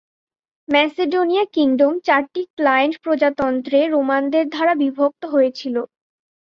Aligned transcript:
Macedonia 0.67 1.43
kingdom 1.55 1.93
চারটি 2.05 2.41
client 2.57 2.95
প্রজাতন্ত্রে 3.03 3.79
রোমানদের 3.87 4.45
দ্বারা 4.53 4.73
বিভক্ত 4.81 5.21
হয়েছিল। 5.33 5.75